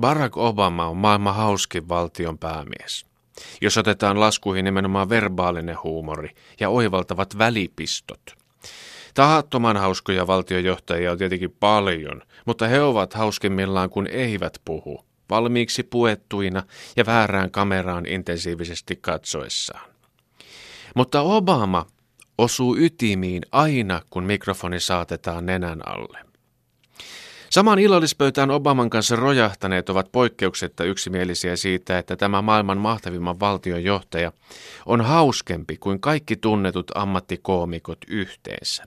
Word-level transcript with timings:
Barack 0.00 0.36
Obama 0.36 0.88
on 0.88 0.96
maailman 0.96 1.34
hauskin 1.34 1.88
valtion 1.88 2.38
päämies. 2.38 3.06
Jos 3.60 3.78
otetaan 3.78 4.20
laskuihin 4.20 4.64
nimenomaan 4.64 5.08
verbaalinen 5.08 5.76
huumori 5.84 6.30
ja 6.60 6.68
oivaltavat 6.68 7.38
välipistot. 7.38 8.20
Tahattoman 9.14 9.76
hauskoja 9.76 10.26
valtiojohtajia 10.26 11.12
on 11.12 11.18
tietenkin 11.18 11.56
paljon, 11.60 12.22
mutta 12.46 12.66
he 12.68 12.80
ovat 12.80 13.14
hauskimmillaan 13.14 13.90
kun 13.90 14.06
eivät 14.06 14.58
puhu, 14.64 15.04
valmiiksi 15.30 15.82
puettuina 15.82 16.62
ja 16.96 17.06
väärään 17.06 17.50
kameraan 17.50 18.06
intensiivisesti 18.06 18.96
katsoessaan. 18.96 19.90
Mutta 20.94 21.20
Obama 21.20 21.86
osuu 22.38 22.76
ytimiin 22.76 23.42
aina, 23.52 24.02
kun 24.10 24.24
mikrofoni 24.24 24.80
saatetaan 24.80 25.46
nenän 25.46 25.88
alle. 25.88 26.27
Saman 27.50 27.78
illallispöytään 27.78 28.50
Obaman 28.50 28.90
kanssa 28.90 29.16
rojahtaneet 29.16 29.88
ovat 29.90 30.12
poikkeuksetta 30.12 30.84
yksimielisiä 30.84 31.56
siitä, 31.56 31.98
että 31.98 32.16
tämä 32.16 32.42
maailman 32.42 32.78
mahtavimman 32.78 33.40
valtion 33.40 33.84
johtaja 33.84 34.32
on 34.86 35.00
hauskempi 35.00 35.76
kuin 35.76 36.00
kaikki 36.00 36.36
tunnetut 36.36 36.90
ammattikoomikot 36.94 37.98
yhteensä. 38.08 38.84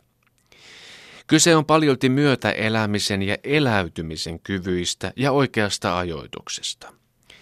Kyse 1.28 1.56
on 1.56 1.66
paljolti 1.66 2.10
myötä 2.10 2.52
elämisen 2.52 3.22
ja 3.22 3.38
eläytymisen 3.44 4.40
kyvyistä 4.40 5.14
ja 5.16 5.32
oikeasta 5.32 5.98
ajoituksesta. 5.98 6.94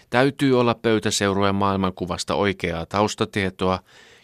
Täytyy 0.09 0.59
olla 0.59 0.75
pöytäseurueen 0.75 1.55
maailmankuvasta 1.55 2.35
oikeaa 2.35 2.85
taustatietoa, 2.85 3.79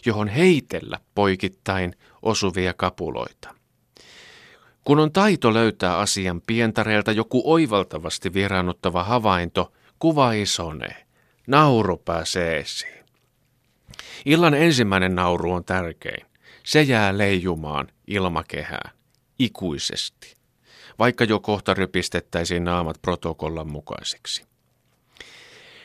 johon 0.06 0.28
heitellä 0.28 1.00
poikittain 1.16 1.96
osuvia 2.22 2.74
kapuloita. 2.74 3.56
Kun 4.86 5.00
on 5.00 5.12
taito 5.12 5.54
löytää 5.54 5.98
asian 5.98 6.42
pientareelta 6.48 7.12
joku 7.12 7.42
oivaltavasti 7.46 8.34
vieraannuttava 8.34 9.04
havainto, 9.04 9.74
kuva 10.00 10.32
isonee. 10.32 11.06
Nauru 11.48 11.98
pääsee 11.98 12.58
esiin. 12.58 13.06
Illan 14.26 14.54
ensimmäinen 14.54 15.16
nauru 15.16 15.54
on 15.54 15.64
tärkein. 15.64 16.26
Se 16.64 16.82
jää 16.82 17.18
leijumaan 17.18 17.88
ilmakehään. 18.08 18.92
Ikuisesti. 19.40 20.36
Vaikka 21.00 21.24
jo 21.24 21.40
kohta 21.40 21.74
rypistettäisiin 21.74 22.64
naamat 22.64 23.02
protokollan 23.02 23.68
mukaisiksi. 23.68 24.46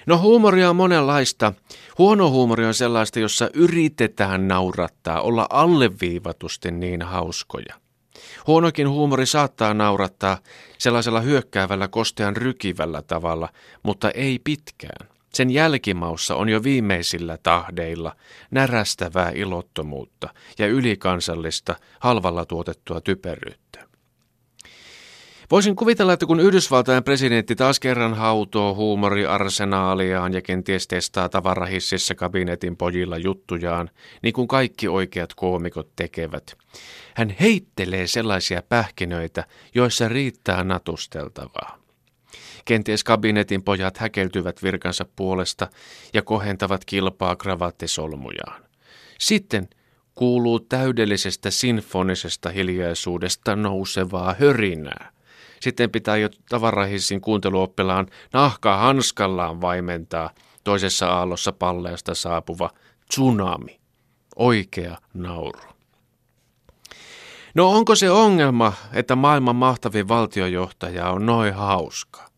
No 0.06 0.18
huumoria 0.18 0.70
on 0.70 0.76
monenlaista. 0.76 1.52
Huono 1.98 2.30
huumori 2.30 2.66
on 2.66 2.74
sellaista, 2.74 3.20
jossa 3.20 3.50
yritetään 3.54 4.48
naurattaa, 4.48 5.20
olla 5.20 5.46
alleviivatusti 5.50 6.70
niin 6.70 7.02
hauskoja. 7.02 7.80
Huonokin 8.46 8.88
huumori 8.88 9.26
saattaa 9.26 9.74
naurattaa 9.74 10.38
sellaisella 10.78 11.20
hyökkäävällä 11.20 11.88
kostean 11.88 12.36
rykivällä 12.36 13.02
tavalla, 13.02 13.48
mutta 13.82 14.10
ei 14.10 14.40
pitkään. 14.44 15.08
Sen 15.34 15.50
jälkimaussa 15.50 16.34
on 16.34 16.48
jo 16.48 16.62
viimeisillä 16.62 17.38
tahdeilla 17.42 18.16
närästävää 18.50 19.30
ilottomuutta 19.30 20.28
ja 20.58 20.66
ylikansallista 20.66 21.76
halvalla 22.00 22.44
tuotettua 22.44 23.00
typeryyttä. 23.00 23.89
Voisin 25.50 25.76
kuvitella, 25.76 26.12
että 26.12 26.26
kun 26.26 26.40
Yhdysvaltain 26.40 27.04
presidentti 27.04 27.56
taas 27.56 27.80
kerran 27.80 28.14
hautoo 28.14 28.74
huumoriarsenaaliaan 28.74 30.32
ja 30.32 30.42
kenties 30.42 30.88
testaa 30.88 31.28
tavarahississä 31.28 32.14
kabinetin 32.14 32.76
pojilla 32.76 33.18
juttujaan, 33.18 33.90
niin 34.22 34.32
kuin 34.32 34.48
kaikki 34.48 34.88
oikeat 34.88 35.34
koomikot 35.34 35.88
tekevät, 35.96 36.56
hän 37.14 37.36
heittelee 37.40 38.06
sellaisia 38.06 38.62
pähkinöitä, 38.62 39.44
joissa 39.74 40.08
riittää 40.08 40.64
natusteltavaa. 40.64 41.78
Kenties 42.64 43.04
kabinetin 43.04 43.62
pojat 43.62 43.98
häkeltyvät 43.98 44.62
virkansa 44.62 45.06
puolesta 45.16 45.68
ja 46.14 46.22
kohentavat 46.22 46.84
kilpaa 46.84 47.36
kravattisolmujaan. 47.36 48.62
Sitten 49.18 49.68
kuuluu 50.14 50.60
täydellisestä 50.60 51.50
sinfonisesta 51.50 52.50
hiljaisuudesta 52.50 53.56
nousevaa 53.56 54.34
hörinää– 54.38 55.10
sitten 55.60 55.90
pitää 55.90 56.16
jo 56.16 56.28
tavarahissin 56.48 57.20
kuunteluoppilaan 57.20 58.06
nahkaa 58.32 58.76
hanskallaan 58.76 59.60
vaimentaa 59.60 60.30
toisessa 60.64 61.06
aallossa 61.06 61.52
palleasta 61.52 62.14
saapuva 62.14 62.70
tsunami. 63.08 63.80
Oikea 64.36 64.96
nauru. 65.14 65.70
No 67.54 67.70
onko 67.70 67.94
se 67.94 68.10
ongelma, 68.10 68.72
että 68.92 69.16
maailman 69.16 69.56
mahtavin 69.56 70.08
valtiojohtaja 70.08 71.10
on 71.10 71.26
noin 71.26 71.54
hauska? 71.54 72.30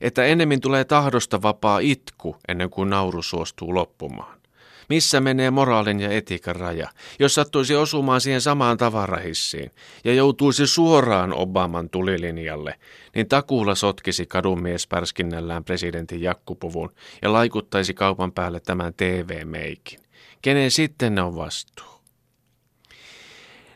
Että 0.00 0.24
ennemmin 0.24 0.60
tulee 0.60 0.84
tahdosta 0.84 1.42
vapaa 1.42 1.78
itku 1.78 2.36
ennen 2.48 2.70
kuin 2.70 2.90
nauru 2.90 3.22
suostuu 3.22 3.74
loppumaan? 3.74 4.40
Missä 4.88 5.20
menee 5.20 5.50
moraalin 5.50 6.00
ja 6.00 6.10
etiikan 6.10 6.56
raja, 6.56 6.88
jos 7.18 7.34
sattuisi 7.34 7.74
osumaan 7.74 8.20
siihen 8.20 8.40
samaan 8.40 8.76
tavarahissiin 8.76 9.70
ja 10.04 10.14
joutuisi 10.14 10.66
suoraan 10.66 11.34
Obaman 11.34 11.90
tulilinjalle, 11.90 12.74
niin 13.14 13.28
takuulla 13.28 13.74
sotkisi 13.74 14.26
kadunmies 14.26 14.86
pärskinnällään 14.86 15.64
presidentin 15.64 16.22
jakkupuvun 16.22 16.92
ja 17.22 17.32
laikuttaisi 17.32 17.94
kaupan 17.94 18.32
päälle 18.32 18.60
tämän 18.60 18.94
TV-meikin. 18.94 19.98
Kenen 20.42 20.70
sitten 20.70 21.18
on 21.18 21.36
vastuu? 21.36 21.94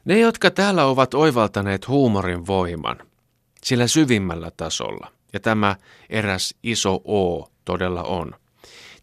Ne, 0.05 0.19
jotka 0.19 0.51
täällä 0.51 0.85
ovat 0.85 1.15
oivaltaneet 1.15 1.89
huumorin 1.89 2.47
voiman, 2.47 2.99
sillä 3.65 3.87
syvimmällä 3.87 4.51
tasolla, 4.57 5.13
ja 5.33 5.41
tämä 5.41 5.77
eräs 6.11 6.55
iso 6.63 7.01
O 7.05 7.51
todella 7.65 8.03
on– 8.03 8.35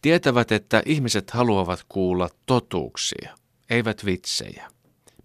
Tietävät, 0.05 0.51
että 0.51 0.83
ihmiset 0.85 1.31
haluavat 1.31 1.85
kuulla 1.89 2.29
totuuksia, 2.45 3.35
eivät 3.69 4.05
vitsejä. 4.05 4.67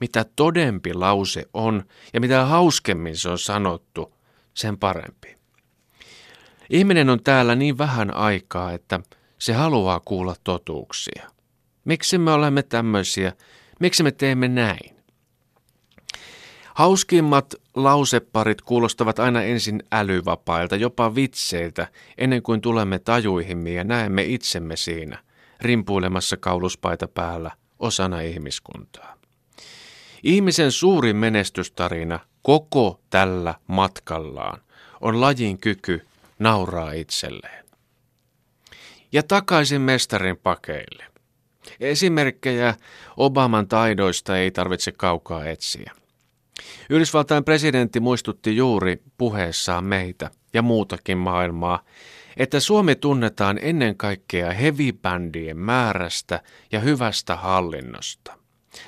Mitä 0.00 0.24
todempi 0.36 0.94
lause 0.94 1.44
on 1.54 1.84
ja 2.14 2.20
mitä 2.20 2.44
hauskemmin 2.44 3.16
se 3.16 3.28
on 3.28 3.38
sanottu, 3.38 4.14
sen 4.54 4.78
parempi. 4.78 5.36
Ihminen 6.70 7.10
on 7.10 7.22
täällä 7.22 7.54
niin 7.54 7.78
vähän 7.78 8.14
aikaa, 8.14 8.72
että 8.72 9.00
se 9.38 9.52
haluaa 9.52 10.00
kuulla 10.00 10.34
totuuksia. 10.44 11.30
Miksi 11.84 12.18
me 12.18 12.32
olemme 12.32 12.62
tämmöisiä? 12.62 13.32
Miksi 13.80 14.02
me 14.02 14.10
teemme 14.10 14.48
näin? 14.48 14.96
Hauskimmat 16.74 17.54
lauseparit 17.74 18.62
kuulostavat 18.62 19.18
aina 19.18 19.42
ensin 19.42 19.82
älyvapailta, 19.92 20.76
jopa 20.76 21.14
vitseiltä, 21.14 21.86
ennen 22.18 22.42
kuin 22.42 22.60
tulemme 22.60 22.98
tajuihimme 22.98 23.70
ja 23.70 23.84
näemme 23.84 24.22
itsemme 24.22 24.76
siinä, 24.76 25.18
rimpuilemassa 25.60 26.36
kauluspaita 26.36 27.08
päällä, 27.08 27.50
osana 27.78 28.20
ihmiskuntaa. 28.20 29.16
Ihmisen 30.22 30.72
suurin 30.72 31.16
menestystarina 31.16 32.20
koko 32.42 33.00
tällä 33.10 33.54
matkallaan 33.66 34.60
on 35.00 35.20
lajin 35.20 35.58
kyky 35.58 36.06
nauraa 36.38 36.92
itselleen. 36.92 37.64
Ja 39.12 39.22
takaisin 39.22 39.80
mestarin 39.80 40.36
pakeille. 40.36 41.04
Esimerkkejä 41.80 42.74
Obaman 43.16 43.68
taidoista 43.68 44.38
ei 44.38 44.50
tarvitse 44.50 44.92
kaukaa 44.92 45.44
etsiä. 45.44 45.92
Yhdysvaltain 46.90 47.44
presidentti 47.44 48.00
muistutti 48.00 48.56
juuri 48.56 49.02
puheessaan 49.18 49.84
meitä 49.84 50.30
ja 50.54 50.62
muutakin 50.62 51.18
maailmaa, 51.18 51.84
että 52.36 52.60
Suomi 52.60 52.94
tunnetaan 52.94 53.58
ennen 53.62 53.96
kaikkea 53.96 54.52
heavy-bändien 54.52 55.56
määrästä 55.56 56.42
ja 56.72 56.80
hyvästä 56.80 57.36
hallinnosta. 57.36 58.38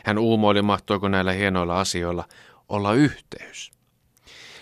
Hän 0.05 0.19
uumoili, 0.19 0.63
mahtoiko 0.63 1.09
näillä 1.09 1.33
hienoilla 1.33 1.81
asioilla 1.81 2.25
olla 2.69 2.93
yhteys. 2.93 3.71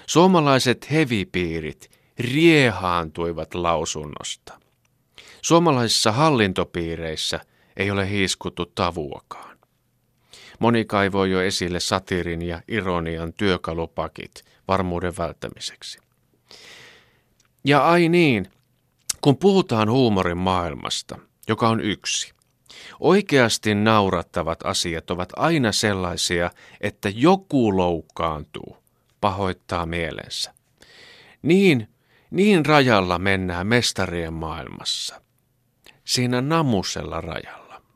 Suomalaiset 0.06 0.90
hevipiirit 0.90 1.90
riehaantuivat 2.18 3.54
lausunnosta. 3.54 4.60
Suomalaisissa 5.42 6.12
hallintopiireissä 6.12 7.40
ei 7.76 7.90
ole 7.90 8.10
hiiskuttu 8.10 8.66
tavuakaan. 8.66 9.49
Moni 10.60 10.84
kaivoi 10.84 11.30
jo 11.30 11.40
esille 11.40 11.80
satirin 11.80 12.42
ja 12.42 12.62
ironian 12.68 13.32
työkalupakit 13.32 14.44
varmuuden 14.68 15.12
välttämiseksi. 15.18 15.98
Ja 17.64 17.88
ai 17.90 18.08
niin, 18.08 18.46
kun 19.20 19.36
puhutaan 19.36 19.90
huumorin 19.90 20.38
maailmasta, 20.38 21.18
joka 21.48 21.68
on 21.68 21.80
yksi, 21.80 22.32
oikeasti 23.00 23.74
naurattavat 23.74 24.66
asiat 24.66 25.10
ovat 25.10 25.28
aina 25.36 25.72
sellaisia, 25.72 26.50
että 26.80 27.08
joku 27.08 27.76
loukkaantuu, 27.76 28.76
pahoittaa 29.20 29.86
mielensä. 29.86 30.54
Niin, 31.42 31.88
niin 32.30 32.66
rajalla 32.66 33.18
mennään 33.18 33.66
mestarien 33.66 34.32
maailmassa. 34.32 35.20
Siinä 36.04 36.40
namusella 36.40 37.20
rajalla. 37.20 37.59